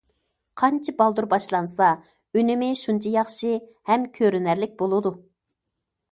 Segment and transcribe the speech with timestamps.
[0.59, 1.89] قانچە بالدۇر باشلانسا،
[2.39, 3.51] ئۈنۈمى شۇنچە ياخشى
[3.91, 5.13] ھەم كۆرۈنەرلىك بولىدۇ.